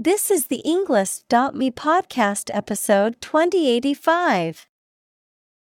[0.00, 4.68] This is the Englist.me podcast episode 2085.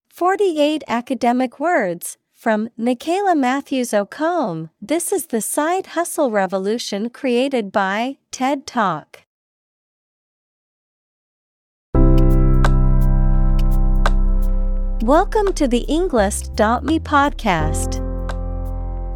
[0.09, 4.69] 48 academic words from Nicaila Matthews Okome.
[4.81, 9.21] This is the side hustle revolution created by TED Talk.
[15.05, 18.06] Welcome to the Englist.me podcast.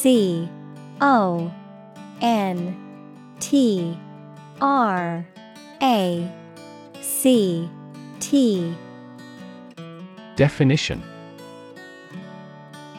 [0.00, 0.48] C
[1.00, 1.52] O
[2.20, 2.76] N
[3.40, 3.98] T
[4.60, 5.26] R
[5.82, 6.32] A
[7.00, 7.68] C
[8.20, 8.74] T.
[10.36, 11.02] Definition.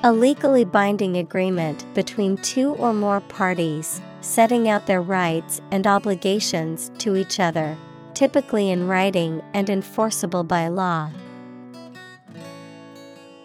[0.04, 6.92] A legally binding agreement between two or more parties, setting out their rights and obligations
[6.98, 7.78] to each other,
[8.14, 11.10] typically in writing and enforceable by law.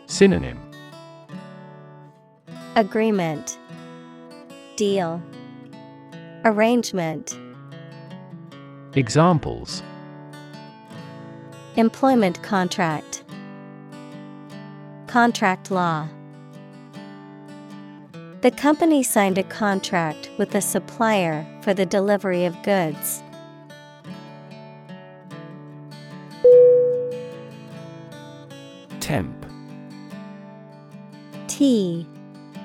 [0.06, 0.63] Synonym
[2.76, 3.56] Agreement
[4.74, 5.22] Deal
[6.44, 7.38] Arrangement
[8.94, 9.84] Examples.
[11.76, 13.22] Employment contract
[15.06, 16.08] Contract law.
[18.40, 23.22] The company signed a contract with the supplier for the delivery of goods.
[28.98, 29.46] Temp.
[31.46, 32.08] T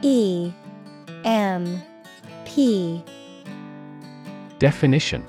[0.02, 0.52] E
[1.26, 1.82] M
[2.46, 3.04] P.
[4.60, 5.26] Definition.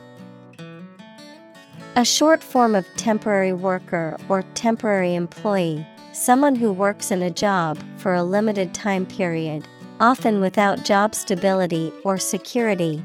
[1.96, 7.78] A short form of temporary worker or temporary employee, someone who works in a job
[7.96, 9.66] for a limited time period,
[9.98, 13.04] often without job stability or security.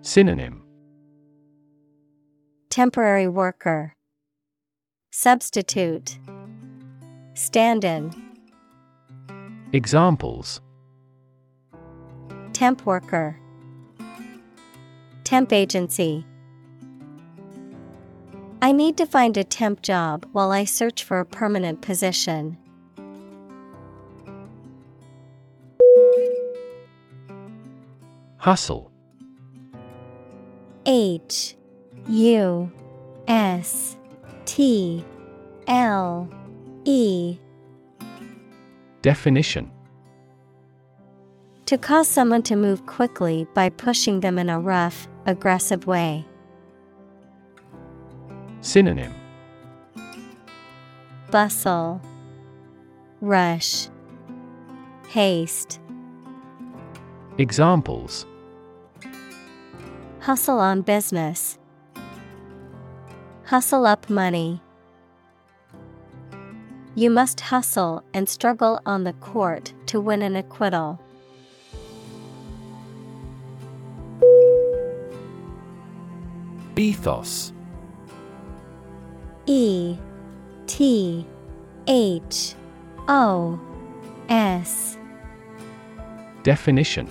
[0.00, 0.62] Synonym.
[2.70, 3.94] Temporary worker,
[5.10, 6.18] Substitute,
[7.34, 8.27] Stand in,
[9.74, 10.62] Examples
[12.54, 13.38] Temp worker,
[15.24, 16.24] Temp agency.
[18.62, 22.56] I need to find a temp job while I search for a permanent position.
[28.38, 28.90] Hustle
[30.86, 31.56] H
[32.08, 32.72] U
[33.28, 33.98] S
[34.46, 35.04] T
[35.66, 36.30] L
[36.86, 37.38] E
[39.08, 39.70] Definition
[41.64, 46.26] To cause someone to move quickly by pushing them in a rough, aggressive way.
[48.60, 49.14] Synonym
[51.30, 52.02] Bustle,
[53.22, 53.88] Rush,
[55.08, 55.80] Haste.
[57.38, 58.26] Examples
[60.20, 61.58] Hustle on business.
[63.44, 64.60] Hustle up money.
[66.98, 71.00] You must hustle and struggle on the court to win an acquittal.
[76.76, 77.52] Ethos
[79.46, 79.96] E
[80.66, 81.24] T
[81.86, 82.56] H
[83.06, 83.60] O
[84.28, 84.98] S.
[86.42, 87.08] Definition.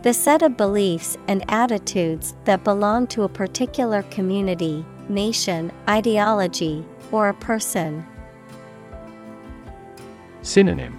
[0.00, 7.28] The set of beliefs and attitudes that belong to a particular community, nation, ideology, or
[7.28, 8.04] a person.
[10.42, 10.98] Synonym.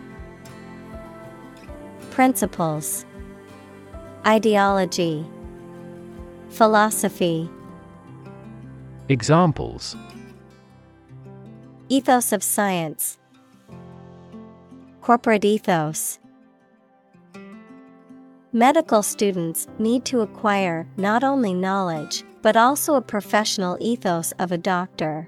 [2.11, 3.05] Principles.
[4.25, 5.25] Ideology.
[6.49, 7.49] Philosophy.
[9.09, 9.97] Examples.
[11.89, 13.17] Ethos of science.
[15.01, 16.19] Corporate ethos.
[18.53, 24.57] Medical students need to acquire not only knowledge, but also a professional ethos of a
[24.57, 25.27] doctor.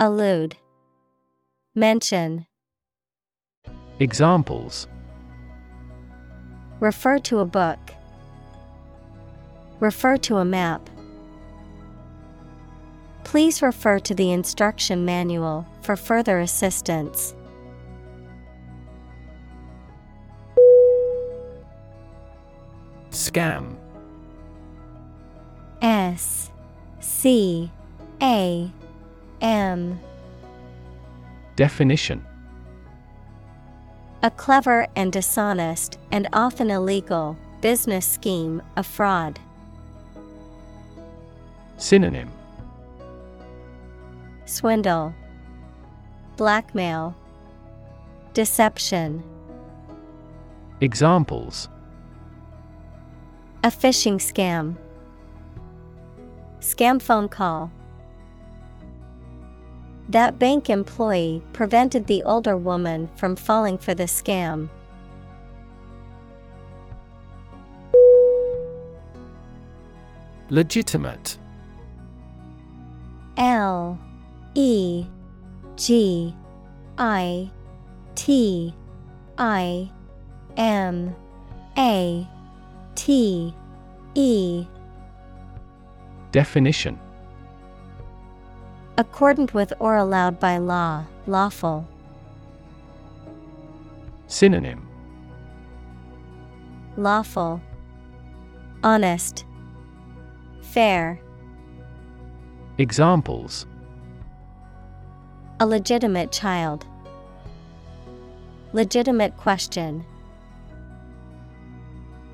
[0.00, 0.56] Allude
[1.74, 2.46] Mention
[3.98, 4.86] Examples
[6.78, 7.80] Refer to a book.
[9.80, 10.88] Refer to a map.
[13.24, 17.34] Please refer to the instruction manual for further assistance.
[23.10, 23.74] Scam
[25.82, 26.52] S
[27.00, 27.72] C
[28.22, 28.72] A
[29.40, 29.98] M
[31.56, 32.24] Definition
[34.22, 39.38] A clever and dishonest and often illegal business scheme, a fraud.
[41.76, 42.30] Synonym
[44.44, 45.14] Swindle,
[46.36, 47.14] Blackmail,
[48.34, 49.22] Deception.
[50.80, 51.68] Examples
[53.64, 54.76] A phishing scam.
[56.60, 57.70] Scam phone call.
[60.08, 64.70] That bank employee prevented the older woman from falling for the scam.
[70.48, 71.36] Legitimate.
[73.36, 73.98] L
[74.54, 75.04] E
[75.76, 76.34] G
[76.96, 77.50] I
[78.14, 78.74] T
[79.36, 79.90] I
[80.56, 81.14] M
[81.76, 82.26] A
[82.94, 83.54] T
[84.14, 84.66] E.
[86.32, 86.98] Definition
[88.98, 91.86] Accordant with or allowed by law, lawful.
[94.26, 94.86] Synonym
[96.96, 97.62] Lawful,
[98.82, 99.44] Honest,
[100.60, 101.20] Fair,
[102.76, 103.66] Examples
[105.60, 106.86] a legitimate child.
[108.72, 110.04] Legitimate question.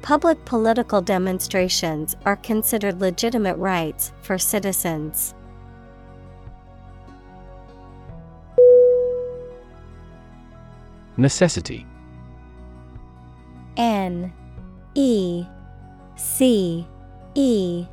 [0.03, 5.35] Public political demonstrations are considered legitimate rights for citizens.
[11.17, 11.87] Necessity.
[13.77, 14.33] N
[14.95, 15.45] E
[16.17, 16.87] C
[17.35, 17.87] E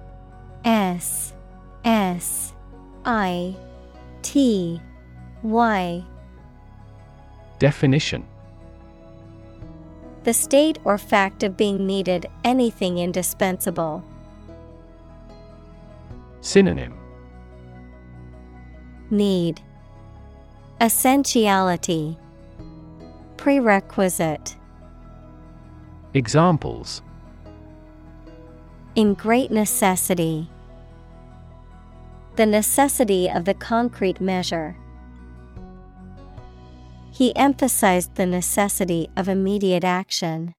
[0.66, 1.34] S
[1.84, 2.54] S
[3.06, 3.56] I
[4.22, 4.82] T
[5.44, 6.04] Y.
[7.60, 8.26] Definition.
[10.24, 14.04] The state or fact of being needed, anything indispensable.
[16.42, 16.94] Synonym.
[19.10, 19.62] Need.
[20.80, 22.18] Essentiality
[23.42, 24.56] Prerequisite
[26.14, 27.02] Examples
[28.94, 30.48] In great necessity.
[32.36, 34.78] The necessity of the concrete measure.
[37.12, 40.54] He emphasized the necessity of immediate action.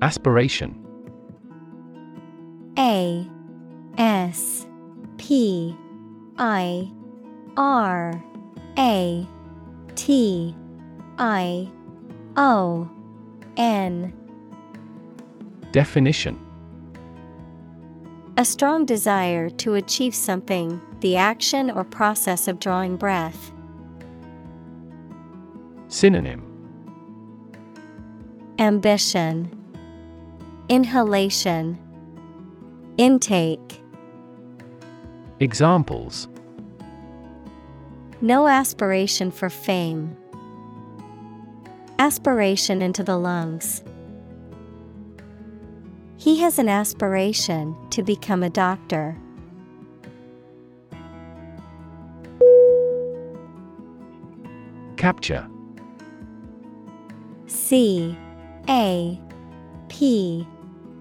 [0.00, 0.82] Aspiration
[2.78, 3.28] A
[3.98, 4.66] S
[5.18, 5.76] P
[6.38, 6.90] I
[7.56, 8.22] R
[8.78, 9.26] A
[9.94, 10.56] T
[11.18, 11.70] I
[12.36, 12.90] O
[13.56, 14.12] N
[15.72, 16.38] Definition.
[18.38, 23.52] A strong desire to achieve something, the action or process of drawing breath.
[25.88, 26.48] Synonym.
[28.58, 29.50] Ambition,
[30.68, 31.78] Inhalation,
[32.96, 33.82] Intake.
[35.40, 36.28] Examples
[38.22, 40.16] No aspiration for fame.
[41.98, 43.82] Aspiration into the lungs.
[46.18, 49.18] He has an aspiration to become a doctor.
[54.96, 55.48] Capture
[57.48, 58.16] C
[58.68, 59.20] A
[59.88, 60.46] P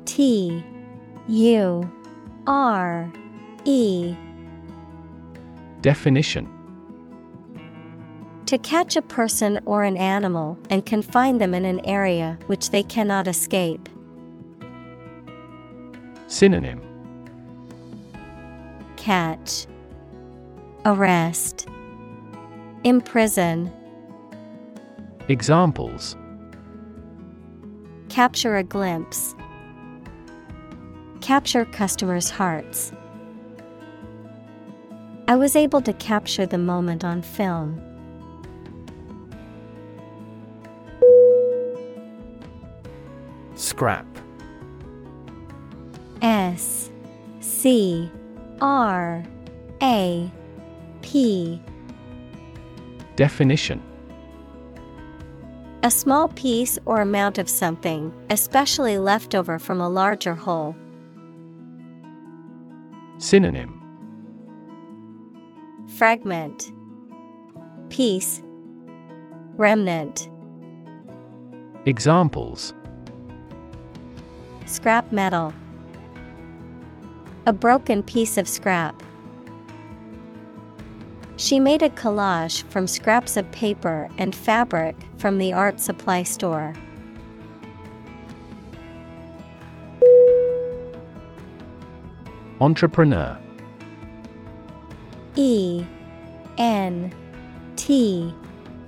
[0.06, 0.64] T
[1.28, 1.92] U
[2.48, 3.14] R
[3.66, 4.16] E
[5.82, 6.61] Definition
[8.52, 12.84] To catch a person or an animal and confine them in an area which they
[12.84, 13.88] cannot escape.
[16.28, 16.82] Synonym
[18.98, 19.68] Catch
[20.84, 21.66] Arrest
[22.84, 23.72] Imprison
[25.30, 26.18] Examples
[28.10, 29.34] Capture a glimpse.
[31.22, 32.92] Capture customers' hearts.
[35.30, 37.82] I was able to capture the moment on film.
[43.82, 44.06] Scrap.
[46.22, 46.92] S
[47.40, 48.12] C
[48.62, 49.24] R
[49.82, 50.32] A
[51.02, 51.60] P.
[53.16, 53.82] Definition.
[55.82, 60.76] A small piece or amount of something, especially leftover from a larger whole.
[63.18, 63.82] Synonym.
[65.98, 66.72] Fragment.
[67.90, 68.44] Piece.
[69.58, 70.30] Remnant.
[71.88, 72.76] Examples
[74.72, 75.54] Scrap metal
[77.46, 79.04] A broken piece of scrap.
[81.36, 86.74] She made a collage from scraps of paper and fabric from the art supply store.
[92.62, 93.38] Entrepreneur
[95.36, 95.84] E
[96.58, 97.14] N
[97.76, 98.34] T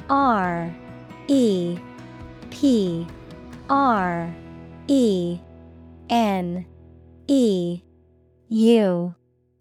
[0.10, 0.74] R
[1.28, 1.78] E
[2.52, 3.06] P
[3.70, 4.34] R
[4.88, 5.40] E
[6.13, 6.67] N
[7.27, 7.82] E
[8.50, 9.15] U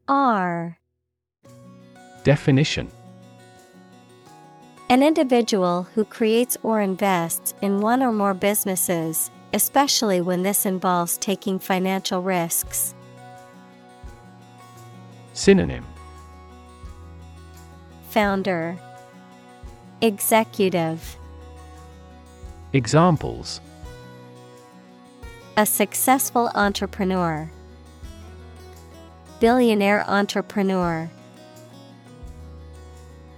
[0.06, 0.78] R.
[2.24, 2.88] Definition.
[4.90, 11.16] An individual who creates or invests in one or more businesses, especially when this involves
[11.16, 12.94] taking financial risks.
[15.32, 15.86] Synonym.
[18.10, 18.76] Founder.
[20.02, 21.16] Executive.
[22.74, 23.62] Examples
[25.54, 27.50] A successful entrepreneur.
[29.38, 31.10] Billionaire entrepreneur.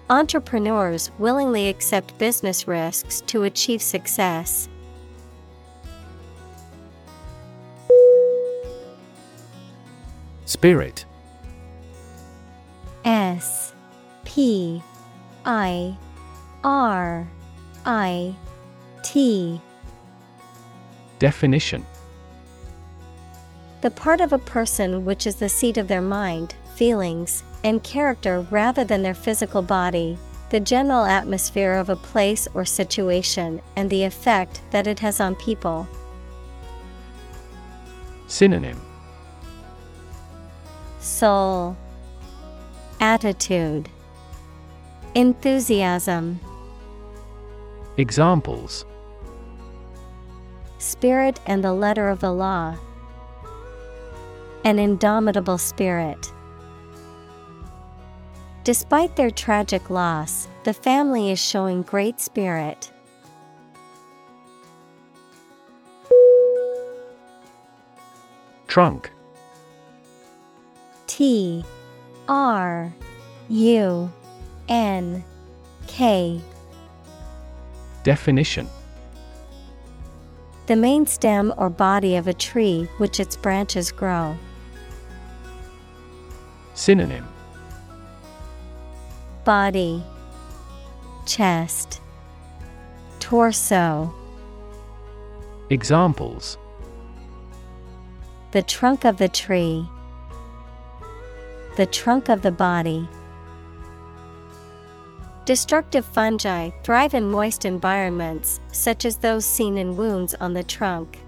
[0.08, 4.68] Entrepreneurs willingly accept business risks to achieve success.
[10.44, 11.04] Spirit
[13.04, 13.72] S
[14.24, 14.80] P
[15.44, 15.96] I
[16.62, 17.26] R
[17.84, 18.36] I
[19.02, 19.60] T
[21.18, 21.84] Definition
[23.84, 28.40] The part of a person which is the seat of their mind, feelings, and character
[28.50, 30.16] rather than their physical body,
[30.48, 35.34] the general atmosphere of a place or situation, and the effect that it has on
[35.34, 35.86] people.
[38.26, 38.80] Synonym.
[41.00, 41.76] Soul,
[43.00, 43.90] Attitude,
[45.14, 46.40] Enthusiasm,
[47.98, 48.86] Examples.
[50.78, 52.78] Spirit and the letter of the law.
[54.64, 56.32] An indomitable spirit.
[58.64, 62.90] Despite their tragic loss, the family is showing great spirit.
[68.66, 69.12] Trunk
[71.06, 71.62] T
[72.26, 72.90] R
[73.50, 74.12] U
[74.68, 75.24] N
[75.86, 76.40] K
[78.02, 78.66] Definition
[80.66, 84.34] The main stem or body of a tree which its branches grow.
[86.74, 87.28] Synonym
[89.44, 90.02] Body
[91.24, 92.00] Chest
[93.20, 94.12] Torso
[95.70, 96.58] Examples
[98.50, 99.88] The trunk of the tree.
[101.76, 103.08] The trunk of the body.
[105.44, 111.18] Destructive fungi thrive in moist environments, such as those seen in wounds on the trunk.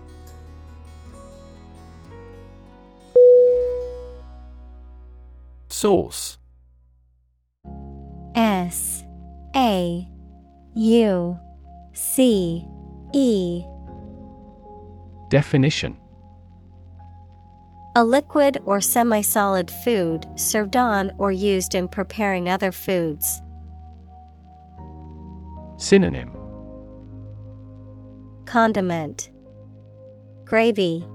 [5.76, 6.38] Source
[8.34, 9.04] S
[9.54, 10.08] A
[10.74, 11.38] U
[11.92, 12.66] C
[13.12, 13.62] E.
[15.28, 15.98] Definition.
[17.94, 23.42] A liquid or semi solid food served on or used in preparing other foods.
[25.76, 26.34] Synonym.
[28.46, 29.28] Condiment.
[30.46, 31.06] Gravy.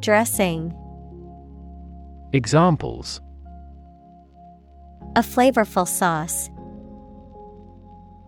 [0.00, 0.74] Dressing.
[2.32, 3.20] Examples
[5.14, 6.48] A flavorful sauce.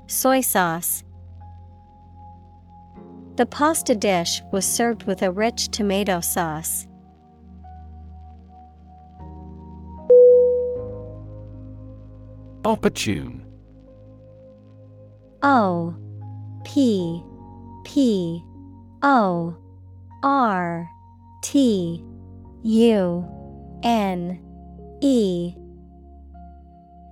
[0.07, 1.03] Soy sauce.
[3.37, 6.87] The pasta dish was served with a rich tomato sauce.
[12.67, 13.47] Opportune.
[15.43, 15.97] O
[16.65, 17.23] P
[17.87, 18.45] P
[19.03, 19.57] O
[20.23, 20.87] R
[21.43, 22.05] T
[22.63, 23.27] U
[23.83, 24.39] N
[25.01, 25.55] E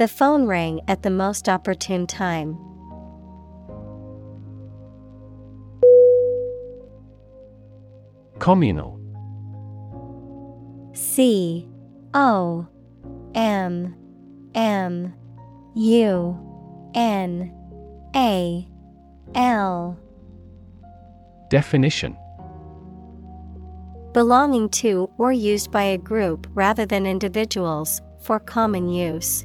[0.00, 2.56] The phone rang at the most opportune time.
[8.38, 8.98] Communal
[10.94, 11.68] C
[12.14, 12.66] O
[13.34, 13.94] M
[14.54, 15.12] M
[15.74, 17.52] U N
[18.16, 18.68] A
[19.34, 19.98] L
[21.50, 22.16] Definition
[24.14, 29.44] Belonging to or used by a group rather than individuals, for common use.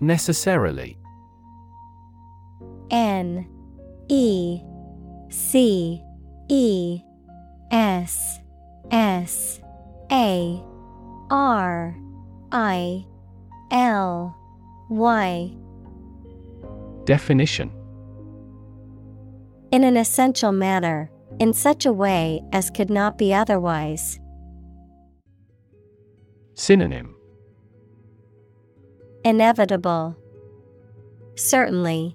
[0.00, 0.98] Necessarily.
[2.90, 3.46] N
[4.08, 4.60] E
[5.30, 6.02] C
[6.48, 7.00] E
[7.70, 8.40] S
[8.90, 9.60] S
[10.12, 10.62] A
[11.30, 11.96] R
[12.52, 13.06] I
[13.70, 14.36] L
[14.90, 15.56] Y.
[17.04, 17.70] Definition.
[19.72, 24.20] In an essential manner, in such a way as could not be otherwise.
[26.54, 27.13] Synonym
[29.24, 30.14] Inevitable.
[31.34, 32.14] Certainly.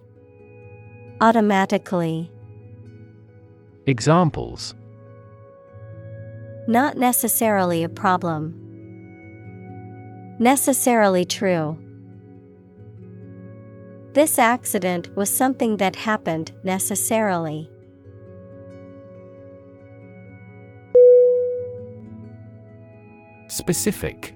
[1.19, 2.31] Automatically.
[3.87, 4.75] Examples
[6.67, 8.53] Not necessarily a problem.
[10.37, 11.79] Necessarily true.
[14.13, 17.71] This accident was something that happened necessarily.
[23.47, 24.35] Specific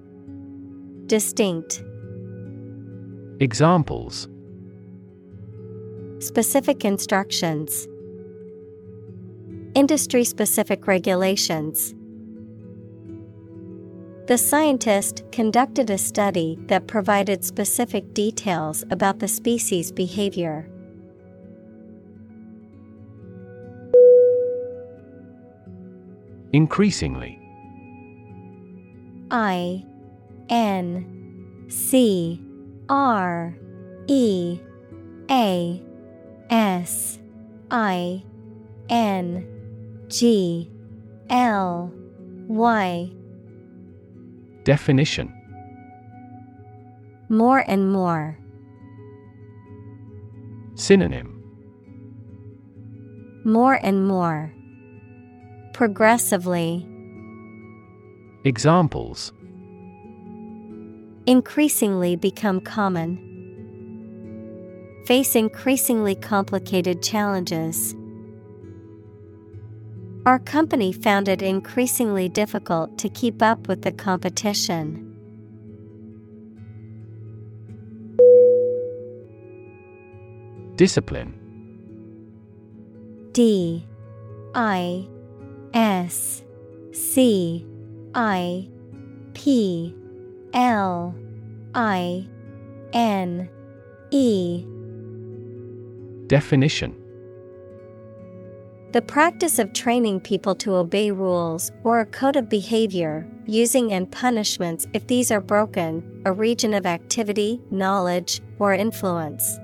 [1.11, 1.83] Distinct.
[3.41, 4.29] Examples
[6.19, 7.85] Specific instructions,
[9.75, 11.93] Industry specific regulations.
[14.27, 20.69] The scientist conducted a study that provided specific details about the species' behavior.
[26.53, 27.37] Increasingly
[29.29, 29.83] I
[30.51, 32.39] N C
[32.89, 33.57] R
[34.07, 34.59] E
[35.31, 35.81] A
[36.49, 37.19] S
[37.71, 38.23] I
[38.89, 39.47] N
[40.09, 40.69] G
[41.29, 41.91] L
[42.47, 43.11] Y
[44.65, 45.33] Definition
[47.29, 48.37] More and more.
[50.75, 51.41] Synonym
[53.45, 54.53] More and more.
[55.73, 56.85] Progressively.
[58.43, 59.31] Examples
[61.27, 63.19] Increasingly become common.
[65.05, 67.95] Face increasingly complicated challenges.
[70.25, 75.07] Our company found it increasingly difficult to keep up with the competition.
[80.75, 81.37] Discipline
[83.31, 83.85] D
[84.55, 85.07] I
[85.73, 86.43] S
[86.91, 87.65] C
[88.15, 88.67] I
[89.33, 89.95] P
[90.53, 91.15] L
[91.73, 92.27] I
[92.93, 93.49] N
[94.11, 94.65] E.
[96.27, 96.97] Definition.
[98.91, 104.11] The practice of training people to obey rules or a code of behavior, using and
[104.11, 109.57] punishments if these are broken, a region of activity, knowledge, or influence.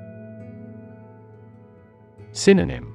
[2.32, 2.94] Synonym.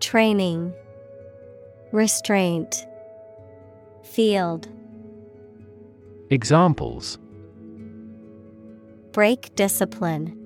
[0.00, 0.74] Training.
[1.92, 2.86] Restraint.
[4.02, 4.68] Field
[6.28, 7.18] Examples.
[9.12, 10.36] Break discipline.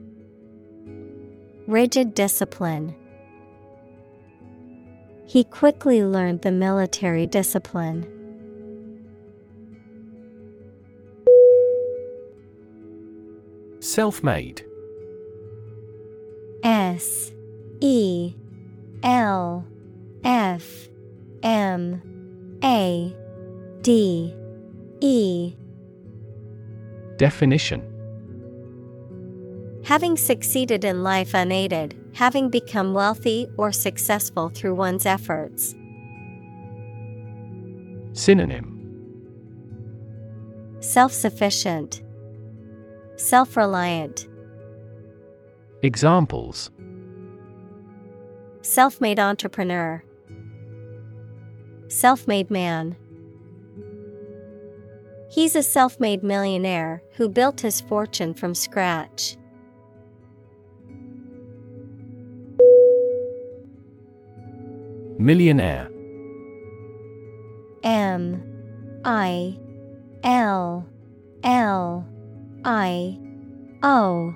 [1.66, 2.94] Rigid discipline.
[5.24, 8.06] He quickly learned the military discipline.
[13.80, 14.62] Self made
[16.62, 17.32] S
[17.80, 18.34] E
[19.02, 19.64] L
[20.24, 20.88] F
[21.42, 22.02] M
[22.62, 23.16] A
[23.80, 24.34] D
[25.00, 25.54] E
[27.20, 27.82] Definition.
[29.84, 35.74] Having succeeded in life unaided, having become wealthy or successful through one's efforts.
[38.14, 38.68] Synonym.
[40.80, 42.00] Self sufficient,
[43.16, 44.26] self reliant,
[45.82, 46.70] Examples.
[48.62, 50.02] Self made entrepreneur,
[51.88, 52.96] self made man.
[55.30, 59.36] He's a self made millionaire who built his fortune from scratch.
[65.18, 65.88] Millionaire.
[67.84, 68.42] M
[69.04, 69.56] I
[70.24, 70.84] L
[71.44, 72.06] L
[72.64, 73.18] I
[73.84, 74.34] O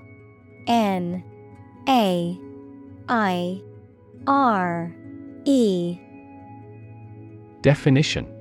[0.69, 1.25] N
[1.89, 2.39] A
[3.09, 3.63] I
[4.29, 4.95] R
[5.45, 5.99] E.
[7.63, 8.34] Definition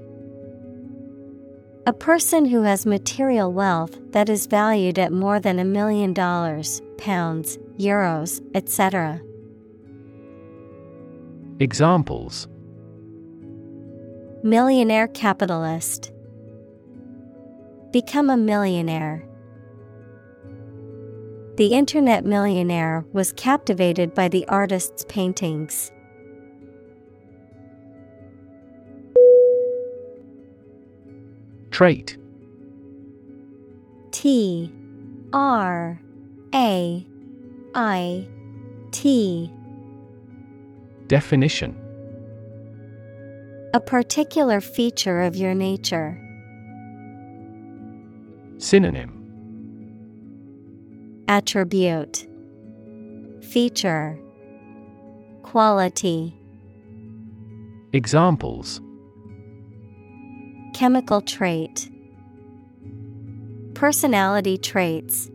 [1.85, 6.81] A person who has material wealth that is valued at more than a million dollars,
[6.97, 9.21] pounds, euros, etc.
[11.59, 12.47] Examples
[14.43, 16.13] Millionaire capitalist.
[17.91, 19.27] Become a millionaire.
[21.55, 25.92] The internet millionaire was captivated by the artist's paintings.
[31.73, 32.17] Trait.
[34.11, 34.71] T
[35.33, 35.99] R
[36.53, 37.07] A
[37.73, 38.27] I
[38.91, 39.51] T.
[41.07, 41.75] Definition.
[43.73, 46.15] A particular feature of your nature.
[48.59, 49.19] Synonym.
[51.27, 52.27] Attribute.
[53.41, 54.19] Feature.
[55.41, 56.39] Quality.
[57.93, 58.79] Examples
[60.73, 61.87] Chemical trait.
[63.75, 65.29] Personality traits.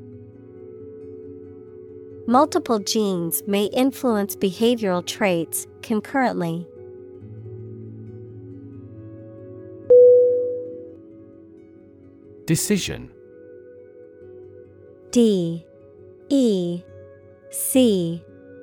[2.27, 6.67] Multiple genes may influence behavioral traits concurrently.
[12.45, 13.11] Decision.
[15.13, 15.65] D.
[16.29, 16.83] E.
[17.51, 18.23] C.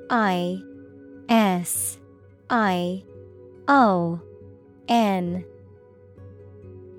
[0.09, 0.59] I.
[1.29, 1.97] S.
[2.49, 3.03] I.
[3.69, 4.19] O.
[4.89, 5.45] N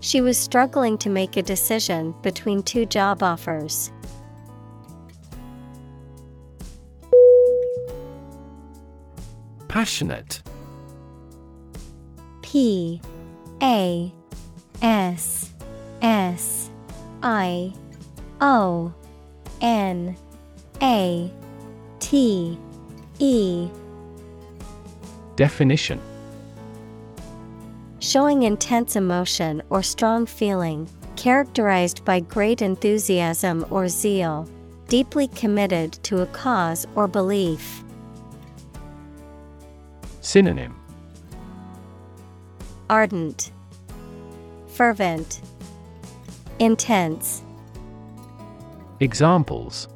[0.00, 3.90] She was struggling to make a decision between two job offers.
[9.68, 10.42] Passionate.
[12.42, 13.00] P
[13.62, 14.12] A
[14.80, 15.52] S
[16.00, 16.70] S
[17.22, 17.72] I
[18.40, 18.94] O
[19.60, 20.16] N
[20.80, 21.32] A
[21.98, 22.58] T
[23.18, 23.68] E.
[25.36, 26.00] Definition
[28.08, 34.48] Showing intense emotion or strong feeling, characterized by great enthusiasm or zeal,
[34.86, 37.84] deeply committed to a cause or belief.
[40.22, 40.74] Synonym
[42.88, 43.52] Ardent,
[44.68, 45.42] Fervent,
[46.60, 47.42] Intense.
[49.00, 49.86] Examples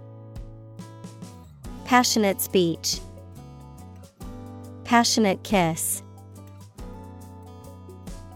[1.86, 3.00] Passionate speech,
[4.84, 6.02] Passionate kiss.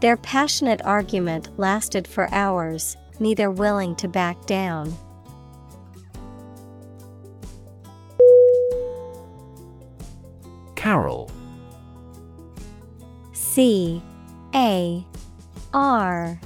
[0.00, 4.94] Their passionate argument lasted for hours, neither willing to back down.
[10.74, 11.30] Carol
[13.32, 14.00] C
[14.54, 15.04] A
[15.74, 16.38] R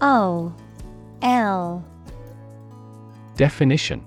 [0.00, 0.54] O
[1.22, 1.84] L
[3.36, 4.04] Definition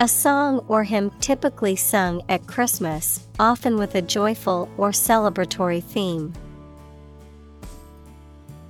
[0.00, 6.32] A song or hymn typically sung at Christmas, often with a joyful or celebratory theme.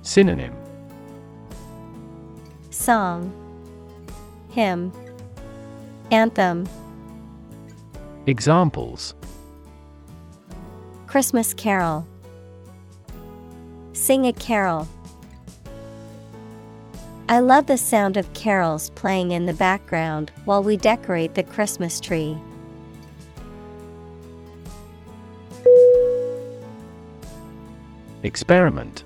[0.03, 0.53] Synonym.
[2.71, 3.31] Song.
[4.49, 4.91] Hymn.
[6.11, 6.67] Anthem.
[8.27, 9.15] Examples.
[11.07, 12.05] Christmas carol.
[13.93, 14.89] Sing a carol.
[17.29, 22.01] I love the sound of carols playing in the background while we decorate the Christmas
[22.01, 22.37] tree.
[28.23, 29.05] Experiment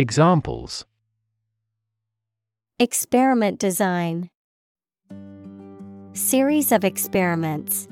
[0.00, 0.86] Examples.
[2.78, 4.30] Experiment design.
[6.14, 7.86] Series of experiments.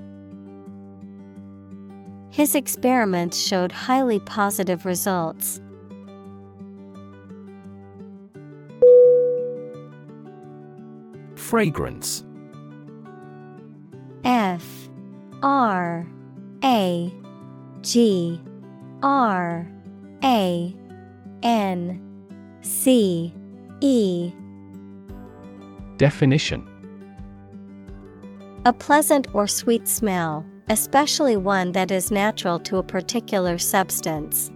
[2.31, 5.61] His experiments showed highly positive results.
[11.35, 12.25] Fragrance.
[14.25, 14.89] F.
[15.43, 16.07] R.
[16.65, 17.13] A.
[17.83, 18.41] G.
[19.03, 19.71] R.
[20.25, 20.78] A
[21.43, 22.01] N
[22.63, 23.33] C
[23.81, 24.33] E.
[25.97, 26.67] Definition.
[28.65, 34.51] A pleasant or sweet smell, especially one that is natural to a particular substance.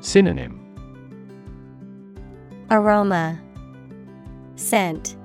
[0.00, 0.58] Synonym.
[2.70, 3.40] Aroma.
[4.56, 5.16] Scent.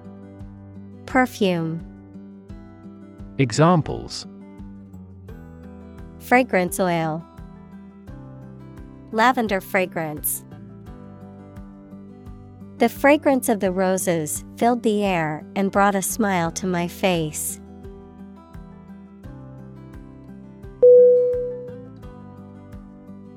[1.06, 1.84] Perfume.
[3.38, 4.26] Examples.
[6.20, 7.24] Fragrance oil
[9.12, 10.44] Lavender fragrance.
[12.78, 17.62] The fragrance of the roses filled the air and brought a smile to my face.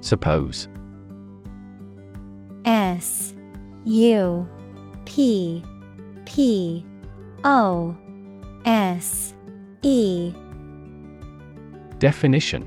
[0.00, 0.68] Suppose.
[2.64, 3.34] S
[3.84, 4.48] U
[5.04, 5.62] P
[6.24, 6.84] P
[7.44, 7.96] O
[8.64, 9.34] S
[9.82, 10.32] E.
[11.98, 12.66] Definition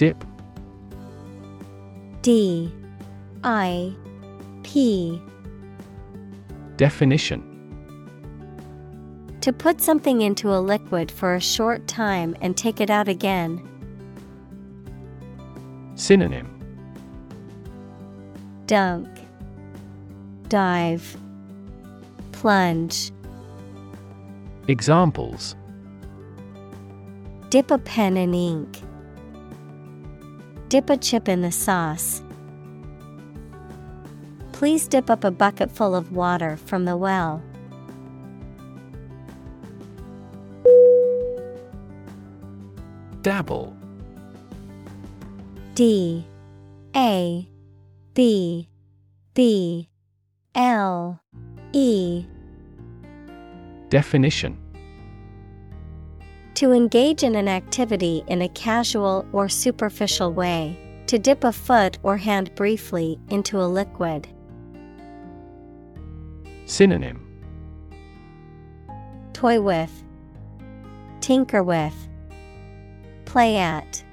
[0.00, 0.24] Dip.
[2.22, 2.72] D
[3.44, 3.94] I
[4.62, 5.20] P.
[6.78, 7.42] Definition.
[9.42, 13.60] To put something into a liquid for a short time and take it out again.
[15.96, 16.48] Synonym.
[18.64, 19.06] Dunk.
[20.48, 21.14] Dive.
[22.32, 23.12] Plunge.
[24.66, 25.56] Examples.
[27.50, 28.80] Dip a pen in ink.
[30.70, 32.22] Dip a chip in the sauce.
[34.52, 37.42] Please dip up a bucket full of water from the well.
[43.22, 43.76] Dabble.
[45.74, 46.24] D.
[46.94, 47.48] A.
[48.14, 48.68] B.
[49.34, 49.88] B.
[50.54, 51.20] L.
[51.72, 52.24] E.
[53.88, 54.56] Definition
[56.60, 61.98] To engage in an activity in a casual or superficial way, to dip a foot
[62.02, 64.28] or hand briefly into a liquid.
[66.66, 67.26] Synonym
[69.32, 70.04] Toy with,
[71.22, 71.94] tinker with,
[73.24, 74.04] play at.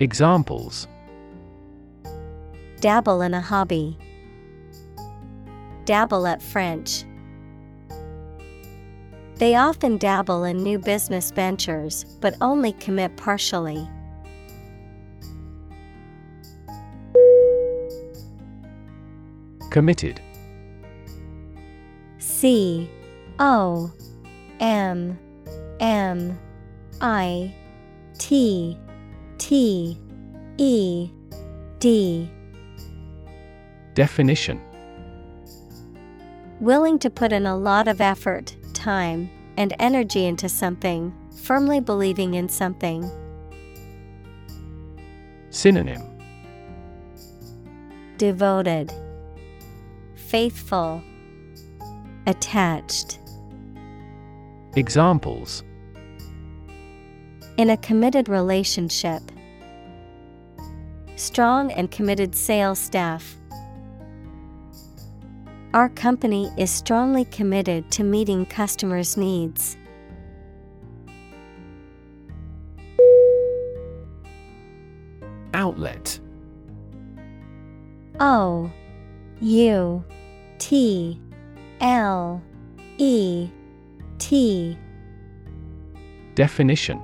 [0.00, 0.88] Examples
[2.80, 3.96] Dabble in a hobby.
[5.84, 7.04] Dabble at French.
[9.38, 13.88] They often dabble in new business ventures, but only commit partially.
[19.70, 20.20] Committed.
[22.18, 22.90] C
[23.38, 23.92] O
[24.58, 25.16] M
[25.78, 26.38] M
[27.00, 27.54] I
[28.18, 28.76] T
[29.38, 29.96] T
[30.56, 31.10] E
[31.78, 32.30] D.
[33.94, 34.60] Definition.
[36.58, 38.56] Willing to put in a lot of effort,
[38.88, 43.04] time, and energy into something, firmly believing in something.
[45.50, 46.02] Synonym
[48.16, 48.90] Devoted,
[50.14, 51.02] Faithful,
[52.26, 53.18] Attached.
[54.74, 55.62] Examples
[57.58, 59.20] In a committed relationship,
[61.16, 63.36] strong and committed sales staff.
[65.74, 69.76] Our company is strongly committed to meeting customers' needs.
[75.52, 76.18] Outlet
[78.18, 78.70] O
[79.40, 80.04] U
[80.58, 81.20] T
[81.80, 82.42] L
[82.96, 83.50] E
[84.18, 84.78] T
[86.34, 87.00] Definition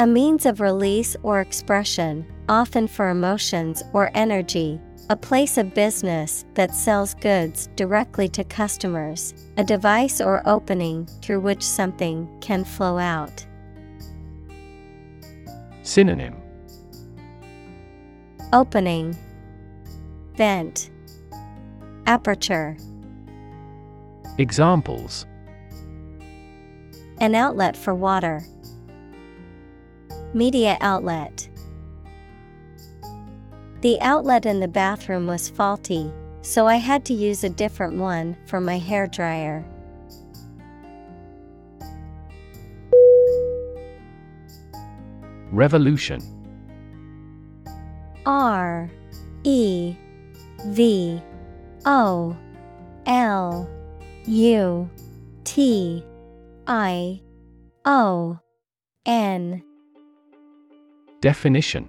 [0.00, 4.80] A means of release or expression, often for emotions or energy.
[5.08, 11.38] A place of business that sells goods directly to customers, a device or opening through
[11.40, 13.46] which something can flow out.
[15.82, 16.34] Synonym
[18.52, 19.16] Opening,
[20.34, 20.90] Vent,
[22.06, 22.76] Aperture.
[24.38, 25.24] Examples
[27.20, 28.42] An outlet for water.
[30.34, 31.48] Media outlet.
[33.86, 36.10] The outlet in the bathroom was faulty,
[36.42, 39.64] so I had to use a different one for my hair dryer.
[45.52, 46.20] Revolution.
[48.26, 48.90] R
[49.44, 49.94] E
[50.64, 51.22] V
[51.84, 52.36] O
[53.06, 53.70] L
[54.26, 54.90] U
[55.44, 56.04] T
[56.66, 57.20] I
[57.84, 58.36] O
[59.06, 59.62] N.
[61.20, 61.88] Definition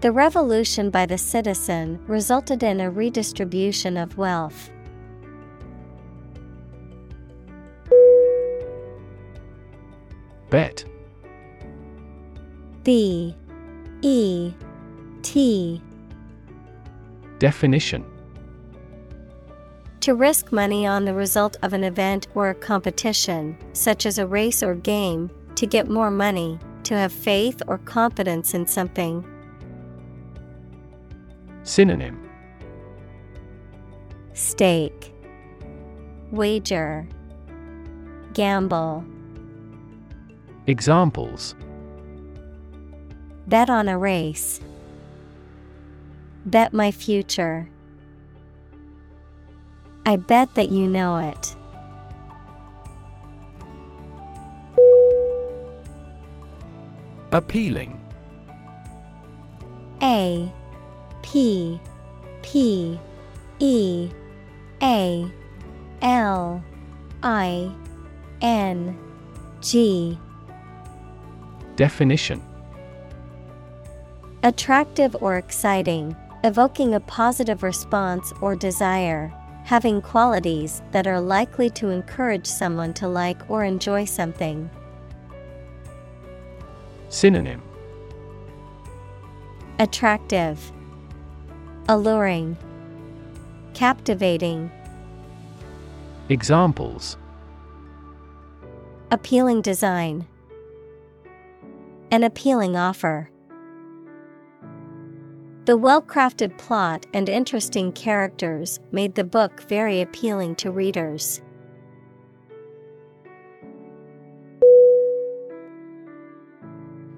[0.00, 4.70] The revolution by the citizen resulted in a redistribution of wealth.
[10.50, 10.84] Bet
[12.84, 13.34] B
[14.02, 14.52] E
[15.22, 15.82] T
[17.38, 18.04] Definition
[20.00, 24.26] To risk money on the result of an event or a competition, such as a
[24.26, 29.26] race or game, to get more money, to have faith or confidence in something.
[31.66, 32.16] Synonym
[34.34, 35.12] Stake,
[36.30, 37.08] Wager,
[38.34, 39.04] Gamble.
[40.68, 41.56] Examples
[43.48, 44.60] Bet on a race.
[46.44, 47.68] Bet my future.
[50.06, 51.56] I bet that you know it.
[57.32, 58.00] Appealing
[60.00, 60.52] A
[61.26, 61.80] P
[62.42, 62.98] P
[63.58, 64.08] E
[64.80, 65.30] A
[66.00, 66.64] L
[67.22, 67.70] I
[68.40, 68.96] N
[69.60, 70.16] G.
[71.74, 72.40] Definition.
[74.44, 76.14] Attractive or exciting,
[76.44, 79.32] evoking a positive response or desire,
[79.64, 84.70] having qualities that are likely to encourage someone to like or enjoy something.
[87.08, 87.60] Synonym.
[89.80, 90.72] Attractive,
[91.88, 92.56] Alluring,
[93.72, 94.72] Captivating,
[96.28, 97.16] Examples
[99.12, 100.26] Appealing design,
[102.10, 103.30] An appealing offer.
[105.66, 111.40] The well crafted plot and interesting characters made the book very appealing to readers.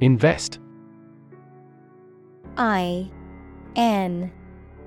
[0.03, 0.59] Invest
[2.59, 3.11] I
[3.75, 4.31] N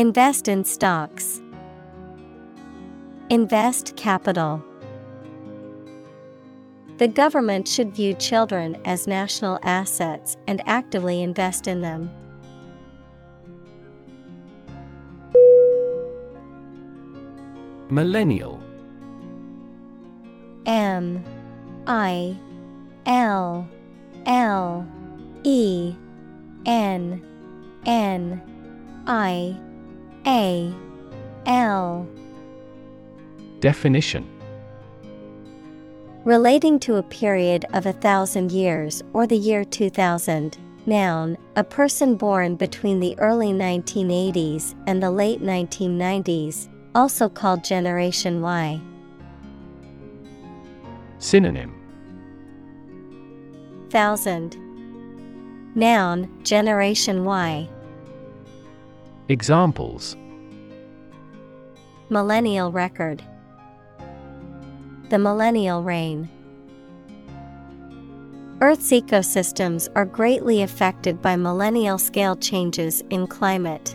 [0.00, 1.42] Invest in stocks.
[3.28, 4.64] Invest capital.
[6.96, 12.10] The government should view children as national assets and actively invest in them.
[17.90, 18.58] Millennial
[20.64, 21.22] M
[21.86, 22.38] I
[23.04, 23.68] L
[24.24, 24.88] L
[25.44, 25.94] E
[26.64, 27.22] N
[27.84, 28.40] N
[29.06, 29.60] I
[30.26, 30.72] A
[31.46, 32.06] L
[33.60, 34.28] Definition
[36.24, 40.58] Relating to a period of a thousand years or the year 2000.
[40.86, 48.42] Noun, a person born between the early 1980s and the late 1990s, also called Generation
[48.42, 48.80] Y.
[51.18, 51.74] Synonym
[53.90, 54.56] Thousand.
[55.74, 57.68] Noun, Generation Y.
[59.30, 60.16] Examples
[62.08, 63.22] Millennial record.
[65.08, 66.28] The millennial reign.
[68.60, 73.94] Earth's ecosystems are greatly affected by millennial scale changes in climate.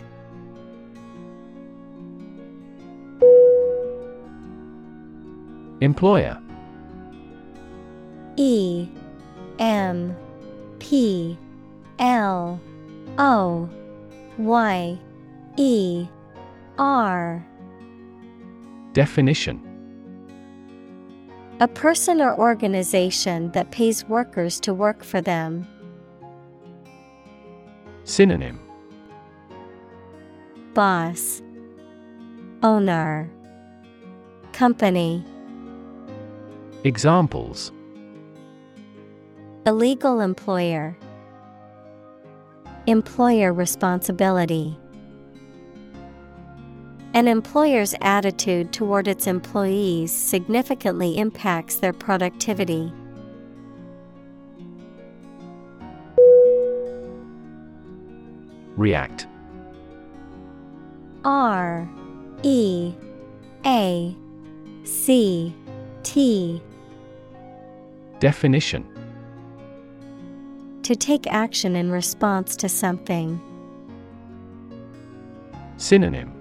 [5.82, 6.40] Employer
[8.36, 8.88] E
[9.58, 10.16] M
[10.78, 11.36] P
[11.98, 12.58] L
[13.18, 13.68] O
[14.38, 14.98] Y
[15.56, 16.06] E
[16.78, 17.46] R.
[18.92, 19.62] Definition.
[21.60, 25.66] A person or organization that pays workers to work for them.
[28.04, 28.60] Synonym.
[30.74, 31.42] Boss.
[32.62, 33.30] Owner.
[34.52, 35.24] Company.
[36.84, 37.72] Examples.
[39.64, 40.96] Illegal employer.
[42.86, 44.78] Employer responsibility
[47.16, 52.92] An employer's attitude toward its employees significantly impacts their productivity.
[58.76, 59.28] React
[61.24, 61.88] R
[62.42, 62.92] E
[63.64, 64.14] A
[64.84, 65.56] C
[66.02, 66.62] T
[68.20, 68.86] Definition
[70.82, 73.40] To take action in response to something.
[75.78, 76.35] Synonym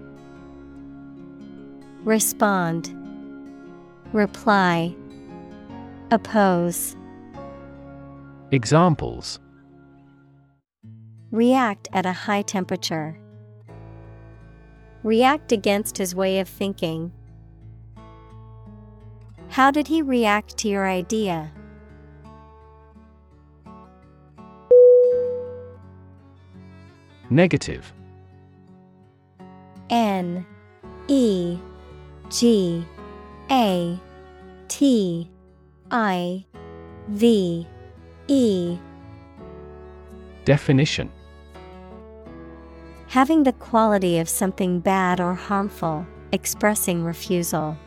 [2.06, 2.96] Respond
[4.14, 4.96] Reply
[6.12, 6.96] Oppose
[8.52, 9.40] Examples
[11.32, 13.18] React at a high temperature.
[15.02, 17.12] React against his way of thinking.
[19.50, 21.52] How did he react to your idea?
[27.32, 27.92] Negative
[29.90, 30.46] N
[31.08, 31.58] E
[32.30, 32.86] G
[33.52, 34.00] A
[34.68, 35.30] T
[35.92, 36.46] I
[37.08, 37.68] V
[38.28, 38.78] E.
[40.46, 41.12] Definition.
[43.08, 47.78] Having the quality of something bad or harmful, expressing refusal.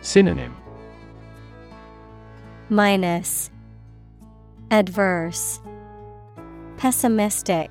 [0.00, 0.56] Synonym.
[2.68, 3.50] Minus.
[4.70, 5.60] Adverse.
[6.76, 7.70] Pessimistic.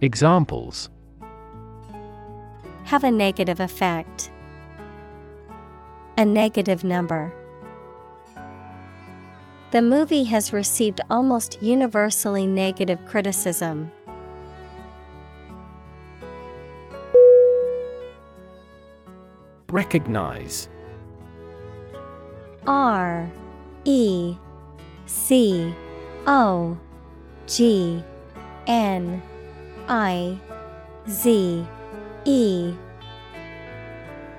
[0.00, 0.90] Examples
[2.94, 4.30] Have a negative effect.
[6.16, 7.34] A negative number.
[9.72, 13.90] The movie has received almost universally negative criticism.
[19.70, 20.68] Recognize
[22.64, 23.28] R
[23.84, 24.36] E
[25.06, 25.74] C
[26.28, 26.78] O
[27.48, 28.04] G
[28.68, 29.20] N
[29.88, 30.38] I
[31.08, 31.66] Z
[32.24, 32.74] E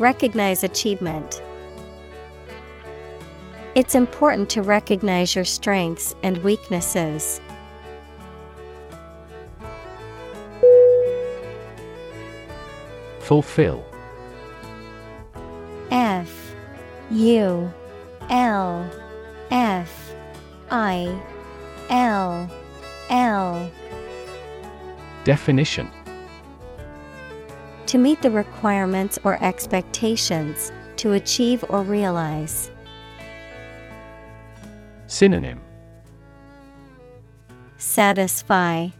[0.00, 1.42] Recognize achievement.
[3.74, 7.38] It's important to recognize your strengths and weaknesses.
[13.18, 13.84] Fulfill
[15.90, 16.54] F
[17.10, 17.70] U
[18.30, 18.90] L
[19.50, 20.14] F
[20.70, 21.22] I
[21.90, 22.50] L
[23.10, 23.70] L
[25.24, 25.90] Definition
[27.90, 32.70] To meet the requirements or expectations, to achieve or realize.
[35.08, 35.60] Synonym
[37.78, 38.90] Satisfy,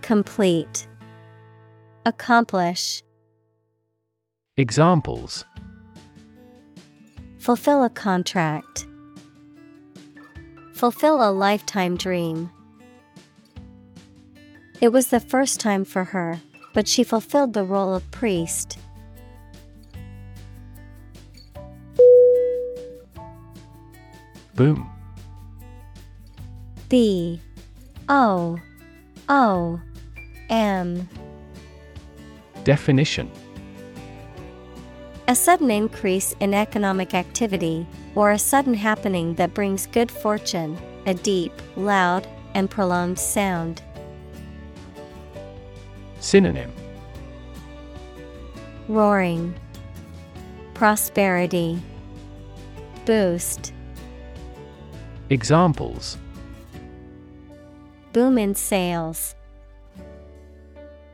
[0.00, 0.88] Complete,
[2.06, 3.02] Accomplish.
[4.56, 5.44] Examples
[7.36, 8.86] Fulfill a contract.
[10.72, 12.50] Fulfill a lifetime dream.
[14.80, 16.40] It was the first time for her,
[16.74, 18.78] but she fulfilled the role of priest.
[24.54, 24.90] Boom
[26.88, 27.40] B
[28.08, 28.58] O
[29.28, 29.80] O
[30.50, 31.08] M
[32.62, 33.30] Definition
[35.26, 41.14] A sudden increase in economic activity, or a sudden happening that brings good fortune, a
[41.14, 43.82] deep, loud, and prolonged sound.
[46.24, 46.72] Synonym.
[48.88, 49.54] Roaring,
[50.72, 51.78] Prosperity,
[53.04, 53.74] Boost,
[55.28, 56.16] Examples.
[58.14, 59.34] Boom in sales,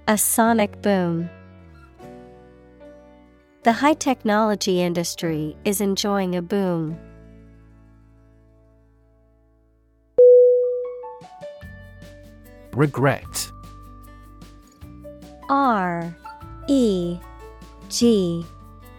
[0.07, 1.29] A sonic boom.
[3.65, 6.97] The high technology industry is enjoying a boom.
[12.73, 13.51] Regret
[15.51, 16.15] R
[16.69, 17.19] E
[17.89, 18.47] G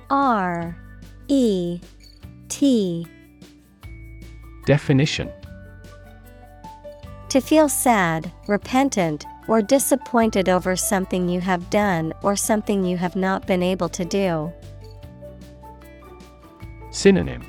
[0.09, 0.75] R
[1.29, 1.79] E
[2.49, 3.07] T
[4.65, 5.31] Definition.
[7.29, 13.15] To feel sad, repentant, or disappointed over something you have done or something you have
[13.15, 14.51] not been able to do.
[16.89, 17.41] Synonym.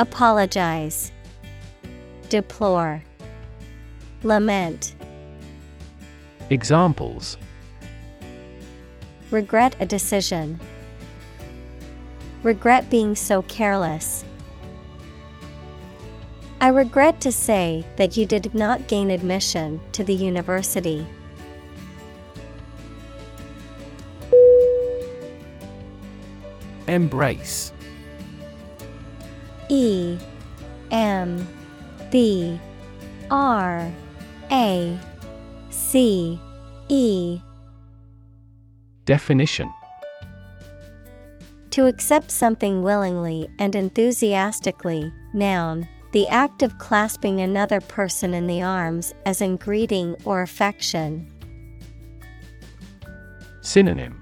[0.00, 1.12] Apologize,
[2.28, 3.04] Deplore,
[4.24, 4.96] Lament,
[6.50, 7.38] Examples
[9.30, 10.58] Regret a decision.
[12.42, 14.24] Regret being so careless.
[16.60, 21.06] I regret to say that you did not gain admission to the university.
[26.88, 27.72] Embrace
[29.68, 30.18] E
[30.90, 31.46] M
[32.10, 32.58] B
[33.30, 33.92] R
[34.50, 34.98] A
[35.90, 36.38] C
[36.88, 37.40] E.
[39.06, 39.74] Definition.
[41.70, 48.62] To accept something willingly and enthusiastically, noun, the act of clasping another person in the
[48.62, 51.26] arms as in greeting or affection.
[53.60, 54.20] Synonym.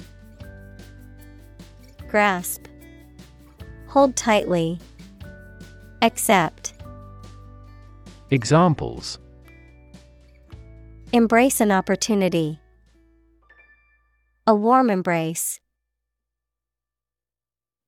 [2.08, 2.64] Grasp,
[3.88, 4.78] Hold tightly,
[6.00, 6.72] Accept,
[8.30, 9.18] Examples
[11.10, 12.60] Embrace an opportunity.
[14.46, 15.58] A warm embrace.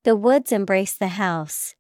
[0.05, 1.75] The woods embrace the house.